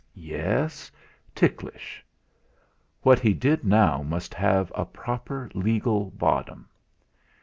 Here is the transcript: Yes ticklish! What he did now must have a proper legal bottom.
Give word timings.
Yes 0.15 0.91
ticklish! 1.35 2.03
What 3.03 3.19
he 3.19 3.35
did 3.35 3.63
now 3.63 4.01
must 4.01 4.33
have 4.33 4.71
a 4.73 4.83
proper 4.83 5.47
legal 5.53 6.09
bottom. 6.09 6.67